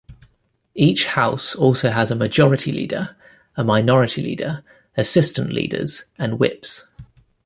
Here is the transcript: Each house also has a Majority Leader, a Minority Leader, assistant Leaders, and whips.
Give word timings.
Each 0.73 1.05
house 1.05 1.53
also 1.53 1.91
has 1.91 2.09
a 2.09 2.15
Majority 2.15 2.71
Leader, 2.71 3.15
a 3.55 3.63
Minority 3.63 4.23
Leader, 4.23 4.63
assistant 4.97 5.53
Leaders, 5.53 6.05
and 6.17 6.39
whips. 6.39 6.87